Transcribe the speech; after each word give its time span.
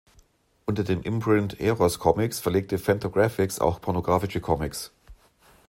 Unter 0.65 0.83
dem 0.83 1.03
Imprint 1.03 1.59
Eros 1.59 1.99
Comix 1.99 2.39
verlegt 2.39 2.71
Fantagraphics 2.71 3.59
auch 3.59 3.79
pornographische 3.79 4.41
Comics. 4.41 4.91